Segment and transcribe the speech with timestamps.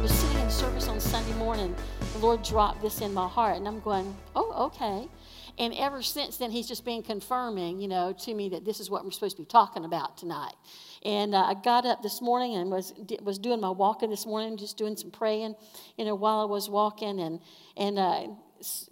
[0.00, 1.74] was sitting in service on Sunday morning.
[2.12, 5.08] The Lord dropped this in my heart, and I'm going, oh, okay.
[5.58, 8.88] And ever since then, He's just been confirming, you know, to me that this is
[8.88, 10.54] what we're supposed to be talking about tonight.
[11.04, 14.56] And uh, I got up this morning and was was doing my walking this morning,
[14.56, 15.54] just doing some praying,
[15.96, 17.40] you know, while I was walking, and
[17.76, 17.98] and.
[17.98, 18.26] Uh,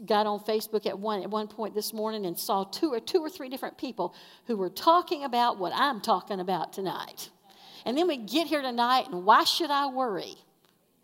[0.07, 3.19] got on Facebook at one at one point this morning and saw two or two
[3.19, 4.15] or three different people
[4.47, 7.31] who were talking about what I'm talking about tonight.
[7.85, 10.35] And then we get here tonight, and why should I worry?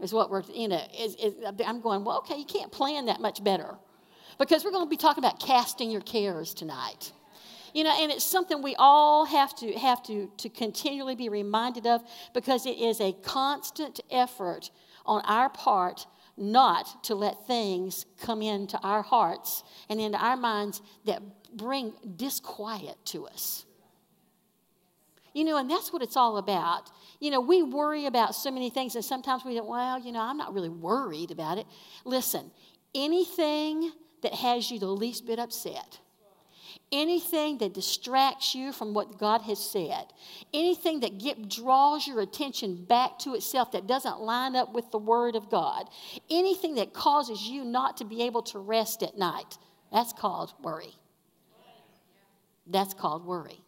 [0.00, 1.34] Is what we're, you know, is, is,
[1.64, 3.76] I'm going, well, okay, you can't plan that much better
[4.36, 7.12] because we're going to be talking about casting your cares tonight.
[7.72, 11.86] You know, and it's something we all have to have to, to continually be reminded
[11.86, 12.02] of
[12.34, 14.70] because it is a constant effort
[15.06, 20.80] on our part not to let things come into our hearts and into our minds
[21.04, 21.22] that
[21.56, 23.64] bring disquiet to us.
[25.34, 26.90] You know, and that's what it's all about.
[27.20, 30.20] You know, we worry about so many things, and sometimes we think, well, you know,
[30.20, 31.66] I'm not really worried about it.
[32.04, 32.50] Listen,
[32.94, 36.00] anything that has you the least bit upset,
[36.92, 40.04] anything that distracts you from what God has said,
[40.52, 44.98] anything that get, draws your attention back to itself that doesn't line up with the
[44.98, 45.88] Word of God,
[46.30, 49.58] anything that causes you not to be able to rest at night,
[49.90, 50.94] that's called worry.
[52.66, 53.60] That's called worry.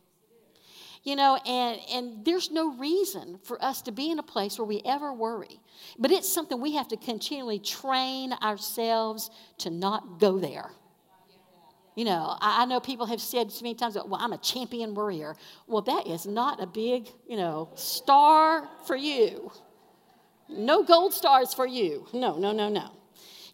[1.02, 4.64] You know, and, and there's no reason for us to be in a place where
[4.64, 5.60] we ever worry.
[5.98, 10.70] But it's something we have to continually train ourselves to not go there.
[11.94, 15.36] You know, I, know people have said so many times, well, I'm a champion worrier.
[15.68, 19.52] Well, that is not a big, you know, star for you.
[20.48, 22.06] No gold stars for you.
[22.12, 22.90] No, no, no, no.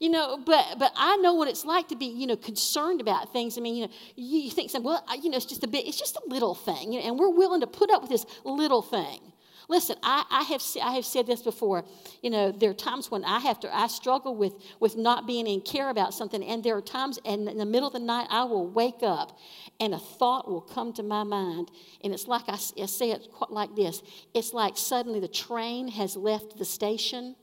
[0.01, 3.31] You know, but but I know what it's like to be, you know, concerned about
[3.35, 3.59] things.
[3.59, 5.99] I mean, you know, you, you think, well, you know, it's just a bit, it's
[5.99, 8.81] just a little thing, you know, and we're willing to put up with this little
[8.81, 9.21] thing.
[9.69, 11.85] Listen, I, I, have, I have said this before.
[12.23, 15.47] You know, there are times when I have to, I struggle with, with not being
[15.47, 16.43] in care about something.
[16.43, 19.39] And there are times, and in the middle of the night, I will wake up
[19.79, 21.71] and a thought will come to my mind.
[22.03, 24.03] And it's like I, I say it like this
[24.35, 27.37] it's like suddenly the train has left the station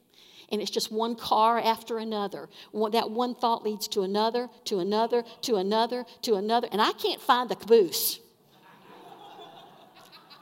[0.49, 2.47] and it's just one car after another.
[2.91, 7.21] That one thought leads to another, to another, to another, to another, and I can't
[7.21, 8.19] find the caboose.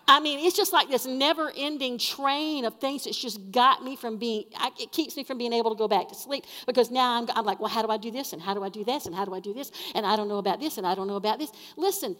[0.08, 3.96] I mean, it's just like this never ending train of things that's just got me
[3.96, 4.46] from being,
[4.80, 7.44] it keeps me from being able to go back to sleep because now I'm, I'm
[7.44, 8.32] like, well, how do I do this?
[8.32, 9.08] And how do I do this?
[9.08, 9.72] And how do I do this?
[9.96, 11.52] And I don't know about this and I don't know about this.
[11.76, 12.16] Listen,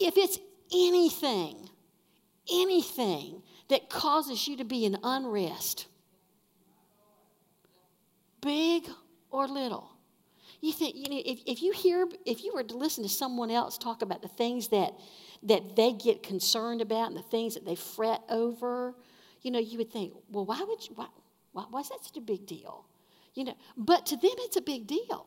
[0.00, 0.38] if it's
[0.72, 1.68] anything,
[2.52, 5.86] anything that causes you to be in unrest,
[8.40, 8.88] big
[9.30, 9.90] or little,
[10.60, 13.50] you think, you know, if, if you hear, if you were to listen to someone
[13.50, 14.92] else talk about the things that,
[15.44, 18.94] that they get concerned about and the things that they fret over,
[19.42, 21.06] you know, you would think, well, why would you, why,
[21.52, 22.84] why, why is that such a big deal?
[23.34, 25.26] You know, but to them, it's a big deal.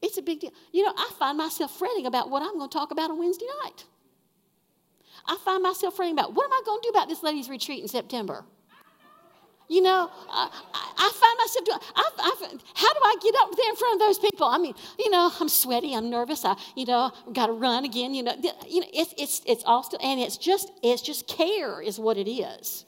[0.00, 0.52] It's a big deal.
[0.72, 3.46] You know, I find myself fretting about what I'm going to talk about on Wednesday
[3.62, 3.84] night.
[5.26, 7.82] I find myself fretting about what am I going to do about this ladies' retreat
[7.82, 8.44] in September?
[9.68, 10.50] You know, I,
[11.04, 14.06] I find myself doing, I, I, how do I get up there in front of
[14.06, 14.46] those people?
[14.46, 18.14] I mean, you know, I'm sweaty, I'm nervous, I, you know, got to run again,
[18.14, 18.34] you know,
[18.66, 22.16] you know, it's, it's, it's all still, and it's just, it's just care is what
[22.16, 22.86] it is.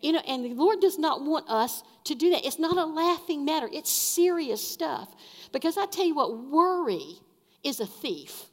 [0.00, 2.44] You know, and the Lord does not want us to do that.
[2.44, 3.68] It's not a laughing matter.
[3.72, 5.14] It's serious stuff.
[5.52, 7.18] Because I tell you what, worry
[7.62, 8.46] is a thief.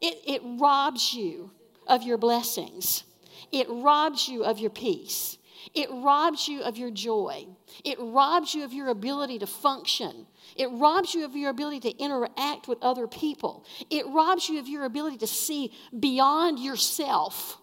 [0.00, 1.50] It, it robs you
[1.86, 3.04] of your blessings.
[3.52, 5.38] It robs you of your peace.
[5.74, 7.46] It robs you of your joy.
[7.84, 10.26] It robs you of your ability to function.
[10.56, 13.64] It robs you of your ability to interact with other people.
[13.90, 17.58] It robs you of your ability to see beyond yourself.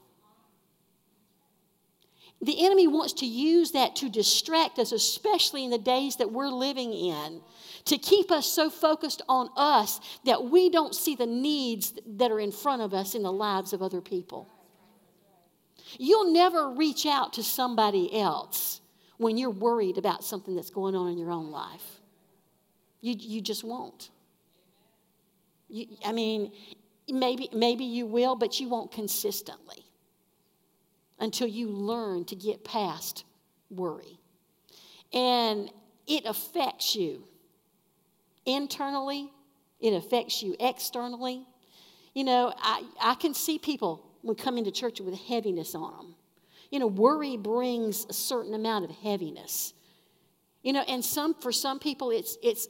[2.40, 6.50] The enemy wants to use that to distract us, especially in the days that we're
[6.50, 7.42] living in,
[7.86, 12.40] to keep us so focused on us that we don't see the needs that are
[12.40, 14.48] in front of us in the lives of other people.
[15.98, 18.82] You'll never reach out to somebody else
[19.18, 22.00] when you're worried about something that's going on in your own life.
[23.02, 24.10] You, you just won't.
[25.70, 26.52] You, I mean,
[27.10, 29.84] maybe, maybe you will, but you won't consistently
[31.20, 33.24] until you learn to get past
[33.70, 34.20] worry.
[35.14, 35.72] And
[36.06, 37.24] it affects you
[38.46, 39.32] internally,
[39.80, 41.46] it affects you externally.
[42.14, 46.16] You know, I, I can see people will come into church with heaviness on them.
[46.70, 49.74] You know, worry brings a certain amount of heaviness.
[50.64, 52.68] You know, and some for some people it's it's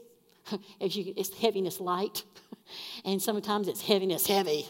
[0.81, 2.23] as you it's heaviness light,
[3.05, 4.67] and sometimes it's heaviness heavy.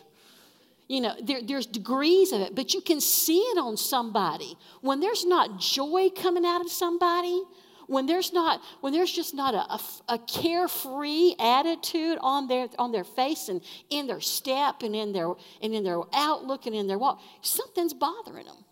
[0.88, 4.57] You know, there, there's degrees of it, but you can see it on somebody.
[4.80, 7.44] When there's not joy coming out of somebody,
[7.87, 12.91] when there's not when there's just not a, a, a, carefree attitude on their on
[12.91, 16.87] their face and in their step and in their and in their outlook and in
[16.87, 18.63] their walk something's bothering them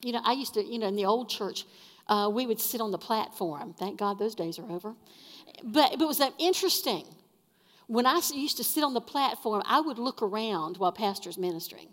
[0.00, 1.64] you know i used to you know in the old church
[2.08, 3.72] uh, we would sit on the platform.
[3.72, 4.94] Thank god those days are over.
[5.62, 7.04] But, but it was that interesting.
[7.86, 11.88] When i used to sit on the platform i would look around while pastor's ministering.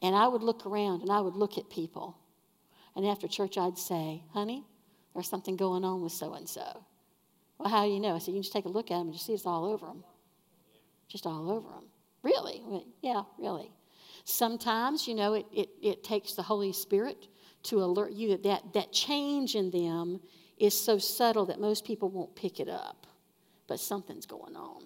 [0.00, 2.18] And i would look around and i would look at people.
[2.94, 4.64] And after church i'd say honey
[5.14, 6.84] there's something going on with so and so.
[7.58, 8.14] Well, how do you know?
[8.14, 9.66] I said, you can just take a look at them and just see it's all
[9.66, 10.04] over them.
[11.08, 11.84] Just all over them.
[12.22, 12.62] Really?
[12.64, 13.70] Went, yeah, really.
[14.24, 17.28] Sometimes, you know, it, it, it takes the Holy Spirit
[17.64, 20.20] to alert you that, that that change in them
[20.58, 23.06] is so subtle that most people won't pick it up.
[23.66, 24.82] But something's going on.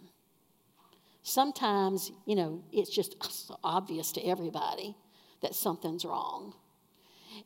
[1.23, 3.17] Sometimes, you know, it's just
[3.65, 4.97] obvious to everybody
[5.43, 6.55] that something's wrong.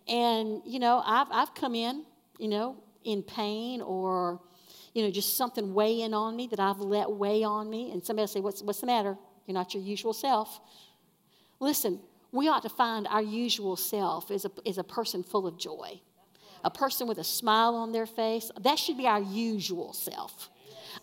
[0.06, 2.04] And, you know, I've, I've come in
[2.40, 4.40] you know, in pain or,
[4.94, 8.22] you know, just something weighing on me that I've let weigh on me, and somebody
[8.22, 9.16] will say, What's, what's the matter?
[9.46, 10.60] You're not your usual self.
[11.58, 12.00] Listen,
[12.32, 16.00] we ought to find our usual self is a, as a person full of joy,
[16.64, 18.50] a person with a smile on their face.
[18.60, 20.50] That should be our usual self.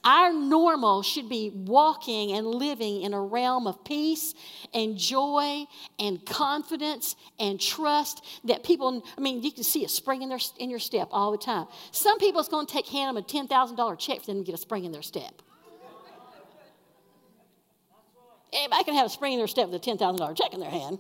[0.04, 4.34] Our normal should be walking and living in a realm of peace
[4.74, 5.66] and joy
[6.00, 10.40] and confidence and trust that people, I mean, you can see a spring in, their,
[10.58, 11.68] in your step all the time.
[11.92, 14.56] Some people, it's going to take hand them a $10,000 check for them to get
[14.56, 15.42] a spring in their step.
[18.54, 21.00] Anybody can have a spring in their step with a $10,000 check in their hand,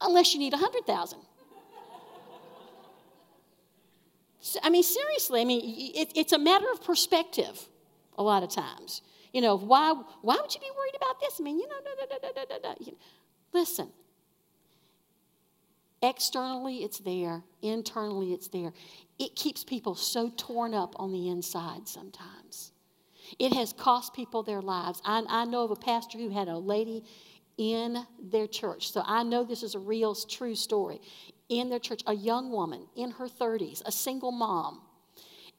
[0.00, 1.18] unless you need a 100000
[4.62, 7.68] I mean, seriously, I mean, it, it's a matter of perspective
[8.18, 9.00] a lot of times.
[9.32, 11.36] You know, why, why would you be worried about this?
[11.40, 12.98] I mean, you know, da, da, da, da, da, You know,
[13.52, 13.88] listen.
[16.02, 17.42] Externally, it's there.
[17.62, 18.72] Internally, it's there.
[19.18, 22.72] It keeps people so torn up on the inside sometimes.
[23.38, 25.02] It has cost people their lives.
[25.04, 27.04] I, I know of a pastor who had a lady
[27.58, 28.92] in their church.
[28.92, 31.00] So I know this is a real, true story.
[31.48, 34.82] In their church, a young woman in her 30s, a single mom,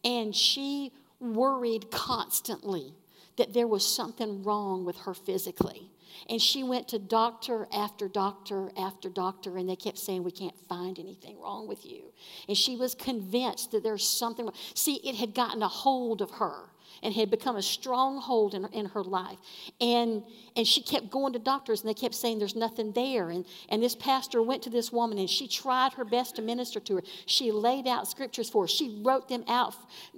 [0.04, 2.94] and she worried constantly
[3.38, 5.92] that there was something wrong with her physically.
[6.30, 10.58] And she went to doctor after doctor after doctor, and they kept saying, We can't
[10.68, 12.12] find anything wrong with you.
[12.48, 14.56] And she was convinced that there's something wrong.
[14.74, 16.70] See, it had gotten a hold of her
[17.04, 19.38] and had become a stronghold in, in her life.
[19.80, 20.24] And,
[20.56, 23.30] and she kept going to doctors, and they kept saying there's nothing there.
[23.30, 26.80] And, and this pastor went to this woman, and she tried her best to minister
[26.82, 27.04] to her.
[27.26, 28.68] She laid out scriptures for her.
[28.68, 29.76] She wrote them out.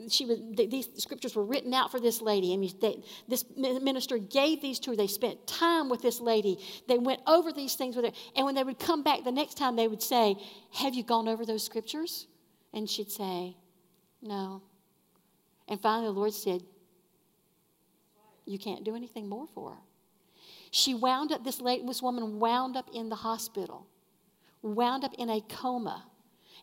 [0.10, 2.56] She was, these scriptures were written out for this lady.
[2.58, 4.96] Mean, they, this minister gave these to her.
[4.96, 6.58] They spent time with this lady.
[6.88, 8.12] They went over these things with her.
[8.36, 10.36] And when they would come back the next time, they would say,
[10.74, 12.28] Have you gone over those scriptures?
[12.74, 13.56] And she'd say,
[14.22, 14.62] No.
[15.68, 16.64] And finally, the Lord said,
[18.46, 19.78] You can't do anything more for her.
[20.72, 23.88] She wound up, this, this woman wound up in the hospital,
[24.62, 26.06] wound up in a coma.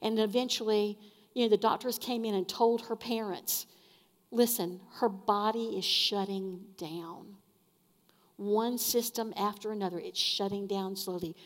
[0.00, 0.98] And eventually,
[1.34, 3.66] you know, the doctors came in and told her parents,
[4.30, 7.36] listen, her body is shutting down.
[8.36, 11.36] One system after another, it's shutting down slowly.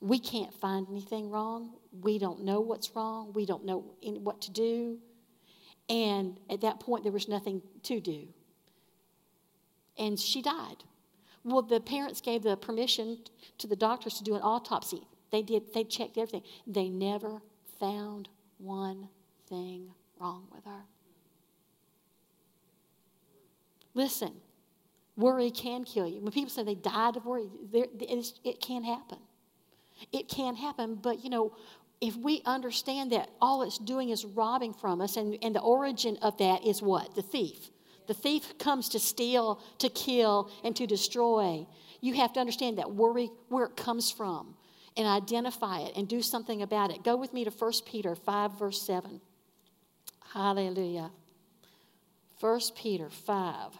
[0.00, 1.72] We can't find anything wrong.
[2.02, 3.32] We don't know what's wrong.
[3.32, 4.98] We don't know what to do.
[5.88, 8.28] And at that point, there was nothing to do.
[9.98, 10.84] And she died.
[11.44, 13.18] Well, the parents gave the permission
[13.58, 15.02] to the doctors to do an autopsy.
[15.30, 16.42] They did, they checked everything.
[16.66, 17.42] They never
[17.80, 19.08] found one
[19.48, 20.84] thing wrong with her.
[23.94, 24.32] Listen,
[25.16, 26.20] worry can kill you.
[26.20, 29.18] When people say they died of worry, it can happen.
[30.12, 31.54] It can happen, but you know,
[32.00, 36.18] if we understand that all it's doing is robbing from us, and, and the origin
[36.22, 37.14] of that is what?
[37.14, 37.70] The thief.
[38.12, 41.66] The thief comes to steal, to kill, and to destroy.
[42.02, 44.54] You have to understand that worry, where it comes from,
[44.98, 47.04] and identify it and do something about it.
[47.04, 49.18] Go with me to 1 Peter 5, verse 7.
[50.34, 51.10] Hallelujah.
[52.38, 53.72] 1 Peter 5,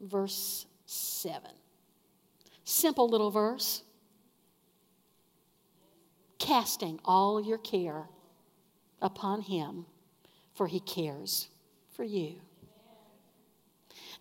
[0.00, 1.40] verse 7.
[2.64, 3.84] Simple little verse
[6.40, 8.08] casting all your care
[9.00, 9.86] upon him,
[10.52, 11.46] for he cares
[11.92, 12.40] for you.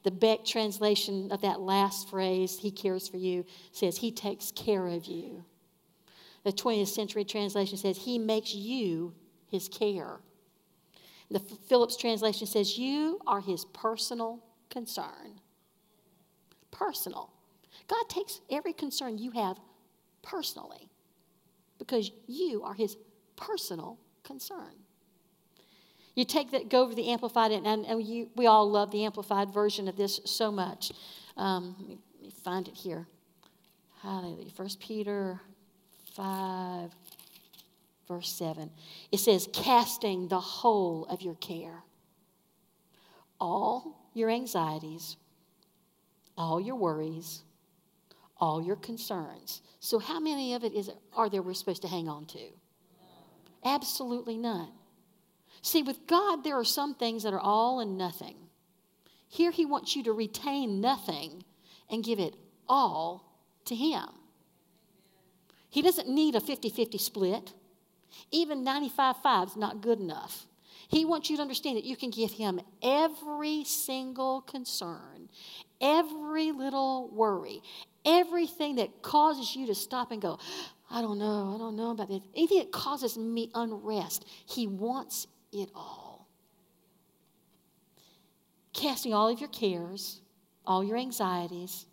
[0.04, 4.88] The Beck translation of that last phrase, he cares for you, says he takes care
[4.88, 5.44] of you.
[6.44, 9.14] The 20th century translation says, He makes you
[9.48, 10.20] his care.
[11.30, 15.40] The Phillips translation says, You are his personal concern.
[16.72, 17.32] Personal.
[17.88, 19.60] God takes every concern you have
[20.22, 20.90] personally
[21.78, 22.98] because you are his
[23.36, 24.76] personal concern.
[26.16, 29.54] You take that, go over the Amplified, and, and you, we all love the Amplified
[29.54, 30.92] version of this so much.
[31.38, 33.08] Um, let, me, let me find it here.
[34.02, 34.50] Hallelujah.
[34.50, 35.40] First Peter
[36.16, 36.92] 5,
[38.08, 38.70] verse 7.
[39.12, 41.84] It says, casting the whole of your care,
[43.40, 45.16] all your anxieties,
[46.38, 47.44] all your worries,
[48.38, 49.62] all your concerns.
[49.80, 52.40] So, how many of it is are there we're supposed to hang on to?
[53.64, 54.70] Absolutely none.
[55.62, 58.36] See, with God, there are some things that are all and nothing.
[59.28, 61.44] Here, He wants you to retain nothing
[61.90, 62.36] and give it
[62.68, 64.08] all to Him.
[65.70, 67.54] He doesn't need a 50 50 split.
[68.32, 70.46] Even 95 5 is not good enough.
[70.90, 75.30] He wants you to understand that you can give Him every single concern,
[75.80, 77.62] every little worry,
[78.04, 80.38] everything that causes you to stop and go,
[80.90, 82.20] I don't know, I don't know about this.
[82.36, 86.28] Anything that causes me unrest, He wants it all.
[88.74, 90.22] Casting all of your cares,
[90.66, 91.86] all your anxieties,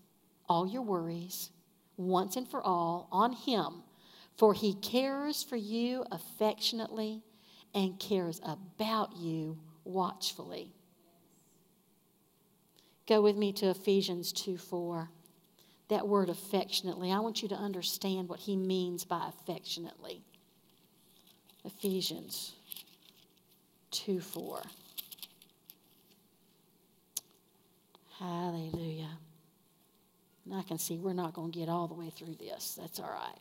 [0.48, 1.50] all your worries,
[1.96, 3.82] once and for all, on Him,
[4.36, 7.22] for He cares for you affectionately
[7.74, 10.72] and cares about you watchfully.
[13.06, 15.10] Go with me to Ephesians 2 4.
[15.88, 20.22] That word affectionately, I want you to understand what he means by affectionately.
[21.64, 22.52] Ephesians
[23.90, 24.62] 2 4.
[28.18, 29.18] Hallelujah.
[30.52, 32.78] I can see we're not going to get all the way through this.
[32.80, 33.38] That's all right.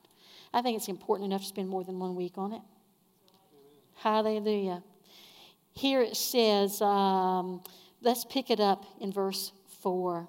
[0.54, 2.62] I think it's important enough to spend more than one week on it.
[3.96, 4.84] Hallelujah.
[5.74, 7.64] Here it says, um,
[8.02, 9.52] let's pick it up in verse
[9.82, 10.28] 4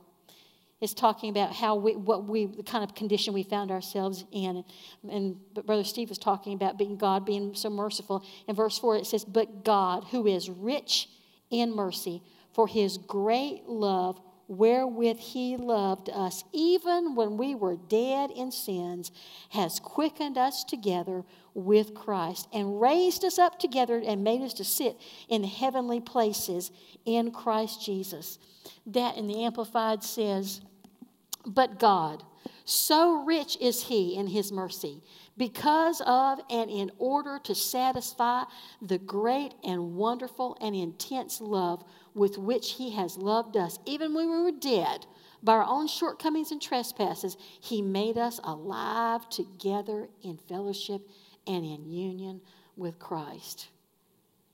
[0.81, 4.65] is talking about how we, what we, the kind of condition we found ourselves in.
[5.11, 8.25] And Brother Steve was talking about being God being so merciful.
[8.47, 11.09] In verse 4, it says, But God, who is rich
[11.51, 18.31] in mercy, for his great love wherewith he loved us, even when we were dead
[18.31, 19.13] in sins,
[19.51, 24.65] has quickened us together with Christ and raised us up together and made us to
[24.65, 24.97] sit
[25.29, 26.71] in heavenly places
[27.05, 28.39] in Christ Jesus.
[28.87, 30.63] That in the Amplified says,
[31.47, 32.25] But God,
[32.65, 35.03] so rich is he in his mercy,
[35.37, 38.43] because of and in order to satisfy
[38.83, 44.29] the great and wonderful and intense love with which He has loved us, even when
[44.29, 45.07] we were dead
[45.43, 51.09] by our own shortcomings and trespasses, He made us alive together in fellowship
[51.47, 52.41] and in union
[52.77, 53.69] with Christ.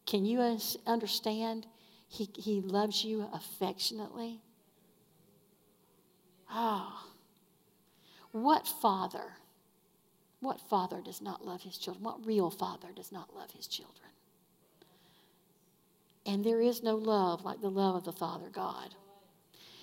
[0.06, 0.40] Can you
[0.86, 1.66] understand?
[2.08, 4.40] He, he loves you affectionately.
[6.50, 7.10] Ah, oh,
[8.32, 9.36] what father,
[10.40, 12.04] what father does not love his children?
[12.04, 14.10] What real father does not love his children?
[16.26, 18.94] And there is no love like the love of the Father God.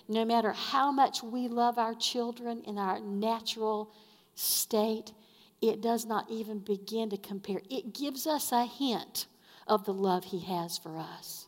[0.08, 3.94] No matter how much we love our children in our natural
[4.36, 5.14] state,
[5.62, 7.62] it does not even begin to compare.
[7.70, 9.28] It gives us a hint
[9.68, 11.48] of the love He has for us,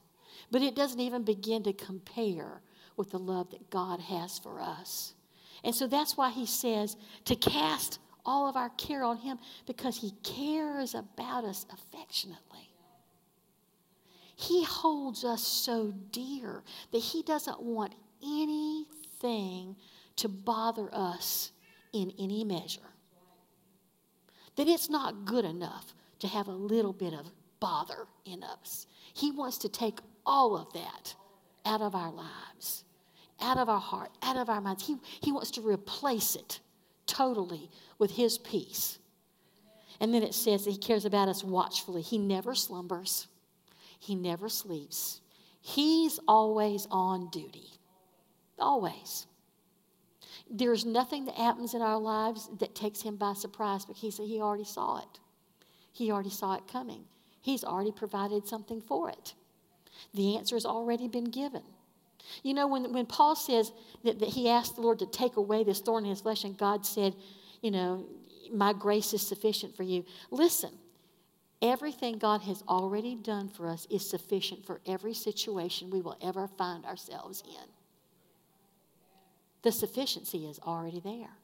[0.51, 2.61] but it doesn't even begin to compare
[2.97, 5.13] with the love that God has for us.
[5.63, 9.97] And so that's why He says to cast all of our care on Him because
[9.97, 12.69] He cares about us affectionately.
[14.35, 19.75] He holds us so dear that He doesn't want anything
[20.17, 21.51] to bother us
[21.93, 22.81] in any measure.
[24.55, 28.87] That it's not good enough to have a little bit of bother in us.
[29.13, 31.15] He wants to take all of that
[31.65, 32.83] out of our lives,
[33.41, 34.85] out of our heart, out of our minds.
[34.85, 36.59] He, he wants to replace it
[37.05, 38.99] totally with His peace.
[39.99, 42.01] And then it says that He cares about us watchfully.
[42.01, 43.27] He never slumbers.
[43.99, 45.21] He never sleeps.
[45.61, 47.69] He's always on duty.
[48.59, 49.27] Always.
[50.49, 54.65] There's nothing that happens in our lives that takes him by surprise because he already
[54.65, 55.19] saw it.
[55.93, 57.05] He already saw it coming.
[57.41, 59.33] He's already provided something for it.
[60.13, 61.63] The answer has already been given.
[62.41, 63.71] You know, when, when Paul says
[64.03, 66.57] that, that he asked the Lord to take away this thorn in his flesh, and
[66.57, 67.15] God said,
[67.61, 68.05] You know,
[68.51, 70.05] my grace is sufficient for you.
[70.31, 70.71] Listen,
[71.63, 76.45] Everything God has already done for us is sufficient for every situation we will ever
[76.45, 77.69] find ourselves in.
[79.61, 81.37] The sufficiency is already there.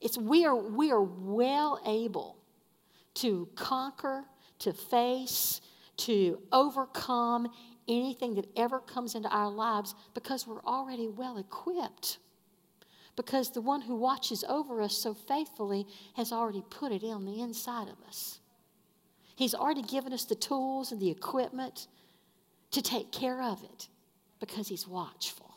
[0.00, 2.38] It's we are we are well able
[3.14, 4.24] to conquer,
[4.58, 5.60] to face,
[5.98, 7.48] to overcome
[7.88, 12.18] anything that ever comes into our lives because we're already well equipped.
[13.14, 15.86] Because the one who watches over us so faithfully
[16.16, 18.40] has already put it on the inside of us.
[19.36, 21.86] He's already given us the tools and the equipment
[22.72, 23.88] to take care of it
[24.40, 25.54] because He's watchful.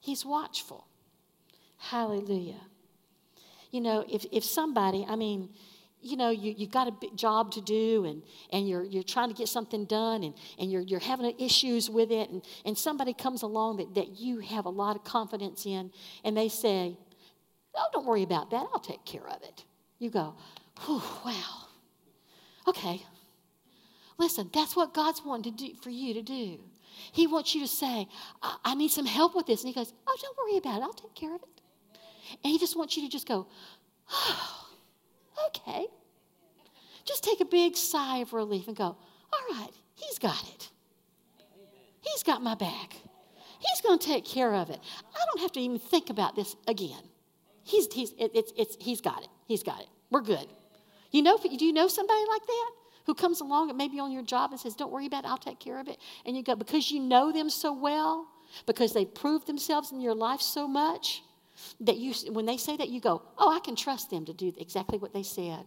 [0.00, 0.86] He's watchful.
[1.78, 2.60] Hallelujah.
[3.70, 5.48] You know, if, if somebody, I mean,
[6.02, 9.34] you know, you, you've got a job to do and, and you're, you're trying to
[9.34, 13.42] get something done and, and you're, you're having issues with it, and, and somebody comes
[13.42, 15.90] along that, that you have a lot of confidence in,
[16.24, 16.96] and they say,
[17.74, 18.66] Oh, don't worry about that.
[18.72, 19.64] I'll take care of it.
[19.98, 20.34] You go,
[21.24, 21.68] wow.
[22.66, 23.02] Okay.
[24.18, 26.58] Listen, that's what God's wanting to do for you to do.
[27.12, 28.06] He wants you to say,
[28.42, 29.62] I, I need some help with this.
[29.62, 30.82] And he goes, Oh, don't worry about it.
[30.84, 31.48] I'll take care of it.
[32.44, 33.46] And he just wants you to just go,
[34.10, 34.68] Oh,
[35.48, 35.86] okay.
[37.04, 40.70] Just take a big sigh of relief and go, All right, he's got it.
[42.00, 42.94] He's got my back.
[43.58, 44.80] He's going to take care of it.
[45.14, 47.02] I don't have to even think about this again.
[47.62, 49.28] He's, he's, it, it's, it's, he's got it.
[49.46, 49.86] He's got it.
[50.10, 50.46] We're good.
[51.12, 52.70] You know, do you know somebody like that?
[53.06, 55.38] Who comes along and maybe on your job and says, Don't worry about it, I'll
[55.38, 55.98] take care of it.
[56.26, 58.26] And you go, because you know them so well,
[58.66, 61.22] because they've proved themselves in your life so much,
[61.80, 64.52] that you, when they say that, you go, Oh, I can trust them to do
[64.58, 65.64] exactly what they said.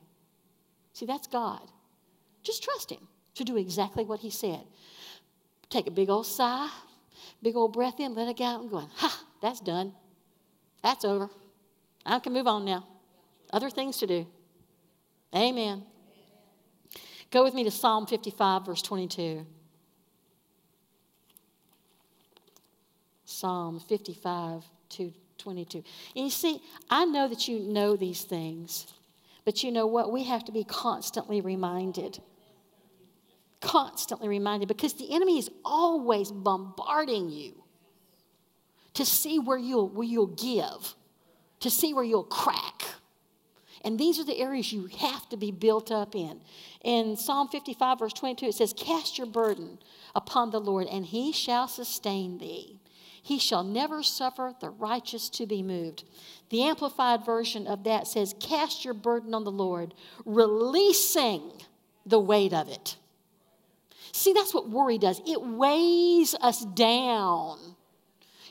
[0.94, 1.72] See, that's God.
[2.44, 4.62] Just trust Him to do exactly what He said.
[5.70, 6.70] Take a big old sigh,
[7.42, 9.94] big old breath in, let it go out, and going, Ha, that's done.
[10.84, 11.30] That's over.
[12.06, 12.86] I can move on now.
[13.52, 14.28] Other things to do.
[15.36, 15.84] Amen.
[17.32, 19.46] Go with me to Psalm 55, verse 22.
[23.26, 25.84] Psalm 55 to 22.
[26.16, 28.88] And you see, I know that you know these things,
[29.44, 30.12] but you know what?
[30.12, 32.20] We have to be constantly reminded.
[33.62, 37.64] Constantly reminded because the enemy is always bombarding you
[38.96, 40.96] to see where you'll, where you'll give,
[41.60, 42.84] to see where you'll crack.
[43.84, 46.42] And these are the areas you have to be built up in.
[46.84, 49.78] In Psalm 55, verse 22, it says, Cast your burden
[50.16, 52.80] upon the Lord, and he shall sustain thee.
[53.26, 56.04] He shall never suffer the righteous to be moved.
[56.52, 61.42] The amplified version of that says, Cast your burden on the Lord, releasing
[62.06, 62.98] the weight of it.
[64.12, 65.24] See, that's what worry does.
[65.26, 67.58] It weighs us down.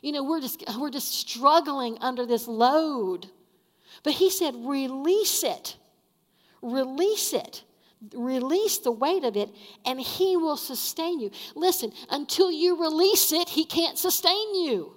[0.02, 3.28] You know, we're just, we're just struggling under this load.
[4.02, 5.76] But he said, release it.
[6.62, 7.62] Release it.
[8.12, 9.50] Release the weight of it,
[9.86, 11.30] and he will sustain you.
[11.54, 14.96] Listen, until you release it, he can't sustain you.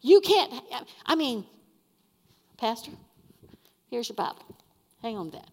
[0.00, 0.52] You can't,
[1.04, 1.44] I mean,
[2.56, 2.92] Pastor,
[3.90, 4.42] here's your Bible.
[5.02, 5.50] Hang on to that.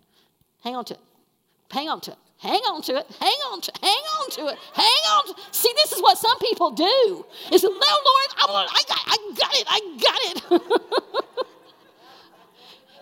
[0.64, 1.00] Hang on to it.
[1.72, 2.18] Hang on to it.
[2.38, 3.06] Hang on to it.
[3.20, 3.78] Hang on to it.
[3.82, 4.58] Hang on to it.
[4.74, 5.28] Hang on.
[5.28, 7.26] To, see, this is what some people do.
[7.52, 9.66] Is no, Lord, I, I got, I got it.
[9.68, 10.42] I got it.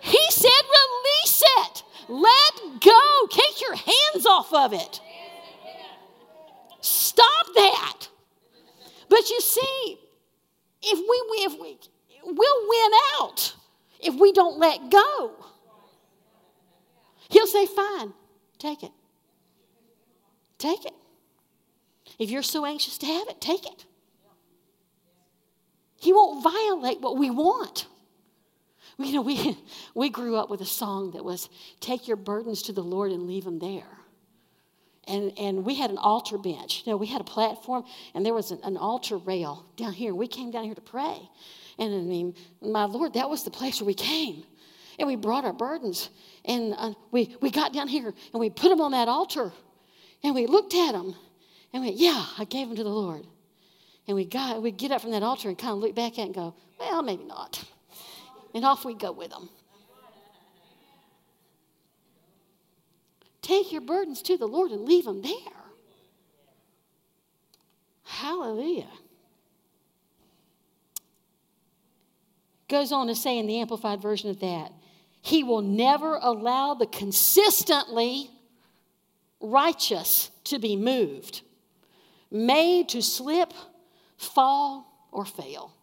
[0.00, 1.83] he said, release it.
[2.08, 3.26] Let go.
[3.30, 5.00] Take your hands off of it.
[6.80, 8.08] Stop that.
[9.08, 9.98] But you see,
[10.82, 11.78] if we, if we,
[12.24, 13.54] we'll win out
[14.04, 15.32] if we don't let go.
[17.30, 18.12] He'll say, fine,
[18.58, 18.92] take it.
[20.58, 20.92] Take it.
[22.18, 23.86] If you're so anxious to have it, take it.
[25.96, 27.86] He won't violate what we want.
[28.98, 29.58] You know, we,
[29.94, 31.48] we grew up with a song that was,
[31.80, 33.86] Take your burdens to the Lord and leave them there.
[35.06, 36.82] And, and we had an altar bench.
[36.86, 40.14] You know, we had a platform, and there was an, an altar rail down here.
[40.14, 41.18] We came down here to pray.
[41.78, 44.44] And I mean, my Lord, that was the place where we came.
[44.98, 46.08] And we brought our burdens.
[46.44, 49.52] And uh, we, we got down here, and we put them on that altar.
[50.24, 51.14] And we looked at them
[51.72, 53.26] and we went, Yeah, I gave them to the Lord.
[54.08, 56.20] And we got we get up from that altar and kind of look back at
[56.20, 57.62] it and go, Well, maybe not.
[58.54, 59.48] And off we go with them.
[63.42, 65.34] Take your burdens to the Lord and leave them there.
[68.04, 68.88] Hallelujah.
[72.68, 74.72] Goes on to say in the amplified version of that,
[75.20, 78.30] He will never allow the consistently
[79.40, 81.42] righteous to be moved,
[82.30, 83.52] made to slip,
[84.16, 85.74] fall, or fail.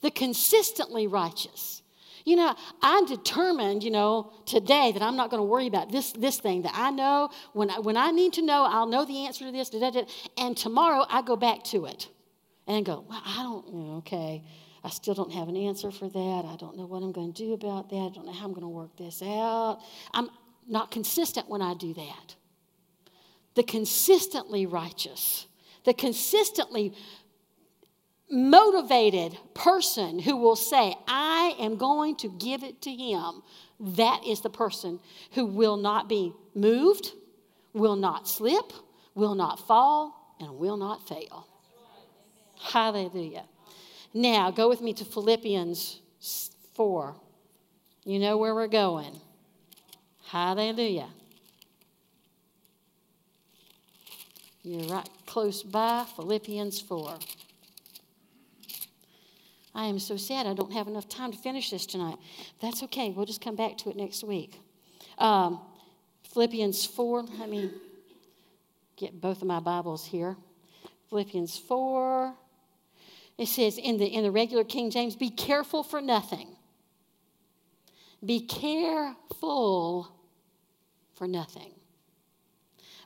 [0.00, 1.82] The consistently righteous.
[2.24, 6.12] You know, I'm determined, you know, today that I'm not going to worry about this,
[6.12, 7.30] this thing that I know.
[7.54, 9.70] When I, when I need to know, I'll know the answer to this.
[9.70, 10.02] Da, da, da,
[10.36, 12.08] and tomorrow I go back to it
[12.66, 14.44] and go, well, I don't, okay.
[14.84, 16.44] I still don't have an answer for that.
[16.46, 17.96] I don't know what I'm going to do about that.
[17.96, 19.80] I don't know how I'm going to work this out.
[20.12, 20.28] I'm
[20.68, 22.36] not consistent when I do that.
[23.54, 25.46] The consistently righteous,
[25.84, 26.94] the consistently
[28.30, 33.42] motivated person who will say, I am going to give it to him,
[33.80, 35.00] that is the person
[35.32, 37.12] who will not be moved,
[37.72, 38.72] will not slip,
[39.14, 41.46] will not fall, and will not fail.
[42.60, 43.44] Hallelujah.
[44.12, 46.00] Now, go with me to Philippians
[46.74, 47.14] 4.
[48.04, 49.20] You know where we're going.
[50.26, 51.08] Hallelujah.
[54.62, 57.18] You're right close by, Philippians 4.
[59.74, 62.16] I am so sad I don't have enough time to finish this tonight.
[62.60, 63.10] That's okay.
[63.10, 64.60] We'll just come back to it next week.
[65.18, 65.60] Um,
[66.32, 67.70] Philippians 4, let me
[68.96, 70.36] get both of my Bibles here.
[71.08, 72.34] Philippians 4.
[73.38, 76.48] It says in the, in the regular King James, be careful for nothing.
[78.24, 80.12] Be careful
[81.14, 81.72] for nothing.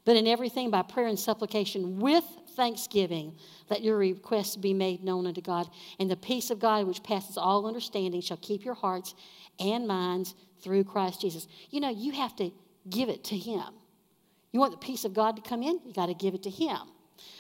[0.05, 3.35] But in everything, by prayer and supplication, with thanksgiving,
[3.69, 5.69] let your requests be made known unto God.
[5.99, 9.15] And the peace of God, which passes all understanding, shall keep your hearts
[9.59, 11.47] and minds through Christ Jesus.
[11.71, 12.51] You know, you have to
[12.89, 13.65] give it to Him.
[14.53, 15.81] You want the peace of God to come in?
[15.85, 16.79] You got to give it to Him.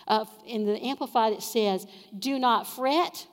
[0.07, 1.87] Uh, in the Amplified, it says,
[2.18, 3.27] Do not fret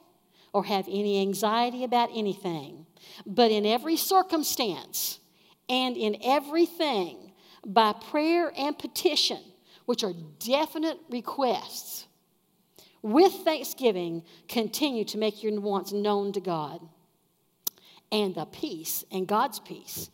[0.53, 2.85] or have any anxiety about anything,
[3.25, 5.19] but in every circumstance
[5.67, 7.29] and in everything,
[7.65, 9.39] by prayer and petition,
[9.89, 12.05] which are definite requests,
[13.01, 16.79] with thanksgiving, continue to make your wants known to God.
[18.11, 20.11] And the peace and God's peace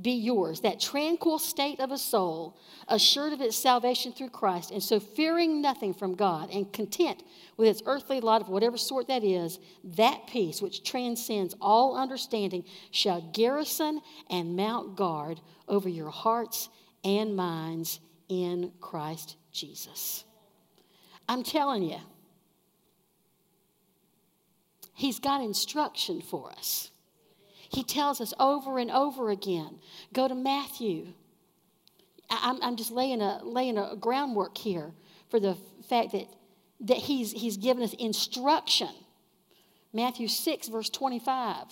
[0.00, 2.56] be yours, that tranquil state of a soul,
[2.88, 7.22] assured of its salvation through Christ, and so fearing nothing from God and content
[7.58, 12.64] with its earthly lot of whatever sort that is, that peace which transcends all understanding
[12.92, 16.70] shall garrison and mount guard over your hearts
[17.04, 18.00] and minds
[18.32, 20.24] in Christ Jesus.
[21.28, 21.98] I'm telling you,
[24.94, 26.90] He's got instruction for us.
[27.68, 29.78] He tells us over and over again.
[30.12, 31.08] Go to Matthew.
[32.30, 34.92] I'm, I'm just laying a, laying a groundwork here
[35.30, 35.56] for the
[35.88, 36.28] fact that,
[36.80, 38.90] that he's, he's given us instruction.
[39.92, 41.64] Matthew 6, verse 25.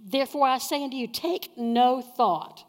[0.00, 2.64] Therefore, I say unto you, take no thought.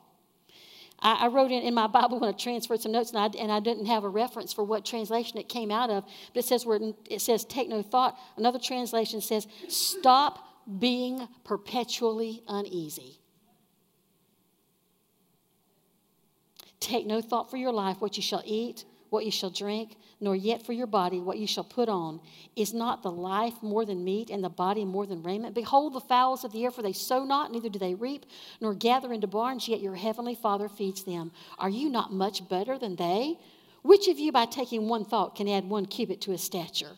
[1.04, 3.52] I, I wrote in, in my Bible when I transferred some notes, and I, and
[3.52, 6.66] I didn't have a reference for what translation it came out of, but it says,
[6.66, 8.18] where it says, take no thought.
[8.38, 10.40] Another translation says, stop
[10.80, 13.20] being perpetually uneasy.
[16.80, 20.36] Take no thought for your life, what you shall eat, what you shall drink, nor
[20.36, 22.20] yet for your body, what you shall put on.
[22.56, 25.54] Is not the life more than meat, and the body more than raiment?
[25.54, 28.26] Behold the fowls of the air, for they sow not, neither do they reap,
[28.60, 31.32] nor gather into barns, yet your heavenly Father feeds them.
[31.60, 33.38] Are you not much better than they?
[33.84, 36.98] Which of you, by taking one thought, can add one cubit to his stature?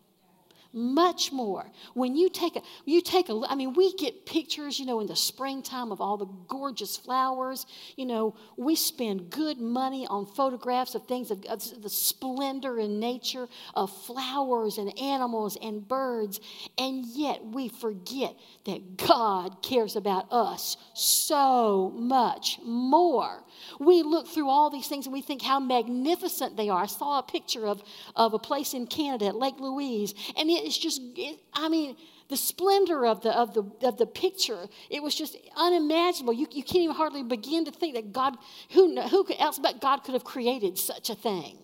[0.73, 1.69] much more.
[1.93, 5.07] When you take a you take a i mean we get pictures you know in
[5.07, 7.65] the springtime of all the gorgeous flowers.
[7.95, 12.99] You know we spend good money on photographs of things of, of the splendor in
[12.99, 16.39] nature of flowers and animals and birds.
[16.77, 23.43] And yet we forget that god cares about us so much more
[23.79, 27.19] we look through all these things and we think how magnificent they are i saw
[27.19, 27.83] a picture of,
[28.15, 31.97] of a place in canada lake louise and it it's just, it, I mean,
[32.29, 36.33] the splendor of the, of, the, of the picture, it was just unimaginable.
[36.33, 38.37] You, you can't even hardly begin to think that God,
[38.71, 41.57] who, who else but God could have created such a thing?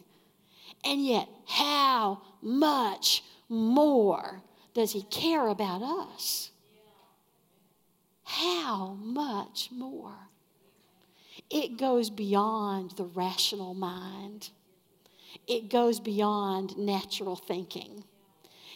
[0.83, 4.41] And yet, how much more
[4.73, 6.51] does He care about us?
[8.23, 10.29] How much more?
[11.49, 14.49] It goes beyond the rational mind.
[15.47, 18.03] It goes beyond natural thinking.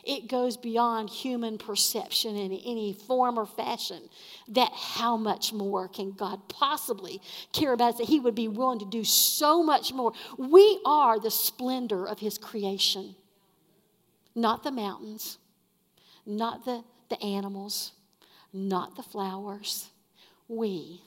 [0.03, 4.10] It goes beyond human perception in any form or fashion.
[4.47, 7.21] That how much more can God possibly
[7.53, 7.97] care about us?
[7.99, 10.13] That He would be willing to do so much more.
[10.38, 13.15] We are the splendor of His creation,
[14.34, 15.38] not the mountains,
[16.25, 17.91] not the, the animals,
[18.53, 19.89] not the flowers.
[20.47, 21.01] We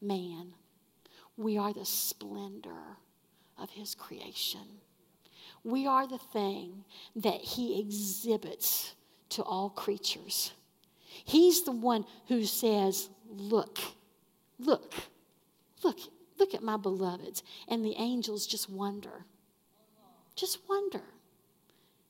[0.00, 0.54] man.
[1.40, 2.98] We are the splendor
[3.56, 4.60] of his creation.
[5.64, 6.84] We are the thing
[7.16, 8.94] that he exhibits
[9.30, 10.52] to all creatures.
[11.24, 13.78] He's the one who says, Look,
[14.58, 14.92] look,
[15.82, 15.98] look,
[16.38, 17.42] look at my beloveds.
[17.68, 19.24] And the angels just wonder.
[20.36, 21.04] Just wonder.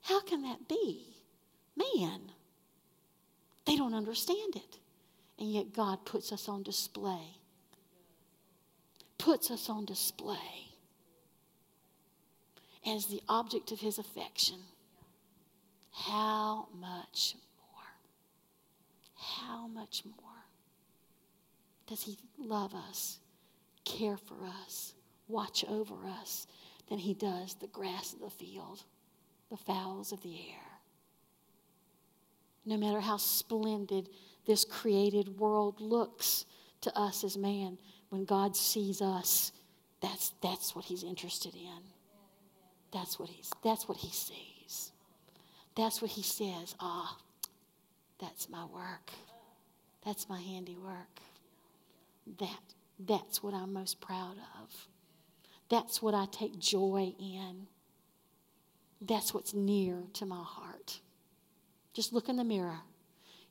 [0.03, 1.07] How can that be?
[1.77, 2.33] Man.
[3.65, 4.79] They don't understand it.
[5.39, 7.40] And yet God puts us on display.
[9.21, 10.71] Puts us on display
[12.87, 14.57] as the object of his affection.
[15.93, 17.85] How much more?
[19.15, 20.47] How much more
[21.87, 23.19] does he love us,
[23.85, 24.95] care for us,
[25.29, 26.47] watch over us
[26.89, 28.85] than he does the grass of the field,
[29.51, 30.81] the fowls of the air?
[32.65, 34.09] No matter how splendid
[34.47, 36.47] this created world looks
[36.83, 39.53] to us as man, when God sees us,
[40.01, 41.83] that's, that's what he's interested in.
[42.93, 44.93] That's what he's that's what he sees.
[45.77, 47.17] That's what he says, ah,
[48.21, 49.13] that's my work.
[50.05, 51.21] That's my handiwork.
[52.39, 52.61] That
[52.99, 54.89] that's what I'm most proud of.
[55.69, 57.67] That's what I take joy in.
[59.01, 61.01] That's what's near to my heart.
[61.95, 62.81] Just look in the mirror.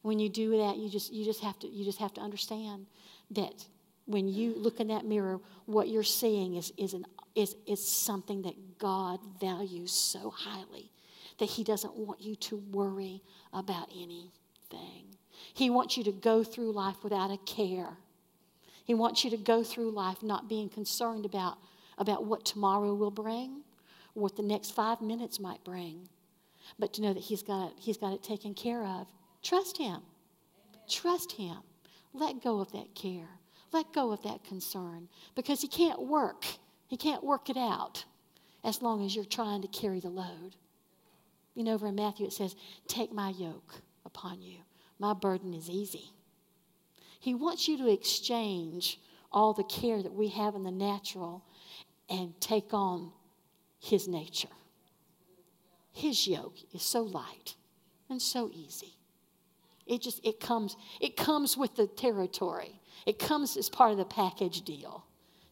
[0.01, 2.87] When you do that, you just you just have to you just have to understand
[3.31, 3.65] that
[4.05, 8.41] when you look in that mirror, what you're seeing is, is, an, is, is something
[8.41, 10.89] that God values so highly
[11.37, 13.21] that He doesn't want you to worry
[13.53, 15.05] about anything.
[15.53, 17.97] He wants you to go through life without a care.
[18.83, 21.57] He wants you to go through life not being concerned about,
[21.97, 23.61] about what tomorrow will bring,
[24.13, 26.09] what the next five minutes might bring,
[26.79, 29.07] but to know that He's got it, he's got it taken care of.
[29.43, 29.87] Trust Him.
[29.91, 30.01] Amen.
[30.89, 31.57] Trust Him.
[32.13, 33.29] Let go of that care.
[33.71, 36.45] Let go of that concern because He can't work.
[36.87, 38.05] He can't work it out
[38.63, 40.55] as long as you're trying to carry the load.
[41.55, 42.55] You know, over in Matthew it says,
[42.87, 44.57] Take my yoke upon you.
[44.97, 46.11] My burden is easy.
[47.19, 48.99] He wants you to exchange
[49.31, 51.43] all the care that we have in the natural
[52.09, 53.11] and take on
[53.79, 54.47] His nature.
[55.91, 57.55] His yoke is so light
[58.09, 58.98] and so easy.
[59.89, 62.80] It just it comes it comes with the territory.
[63.06, 65.04] It comes as part of the package deal.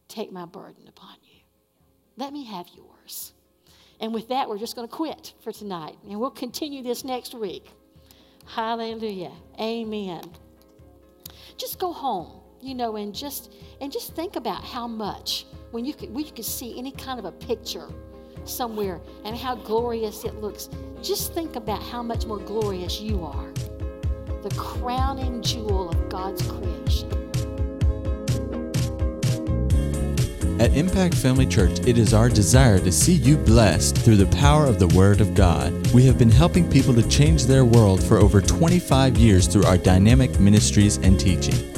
[0.06, 1.40] Take my burden upon you.
[2.16, 3.32] Let me have yours.
[4.00, 5.96] And with that, we're just going to quit for tonight.
[6.08, 7.66] And we'll continue this next week.
[8.46, 9.32] Hallelujah.
[9.60, 10.22] Amen.
[11.56, 15.92] Just go home, you know, and just and just think about how much when you
[15.94, 17.88] could when you could see any kind of a picture
[18.44, 20.68] somewhere and how glorious it looks.
[21.02, 23.52] Just think about how much more glorious you are.
[24.48, 27.10] The crowning jewel of God's creation.
[30.58, 34.64] At Impact Family Church, it is our desire to see you blessed through the power
[34.64, 35.74] of the Word of God.
[35.92, 39.76] We have been helping people to change their world for over 25 years through our
[39.76, 41.77] dynamic ministries and teaching.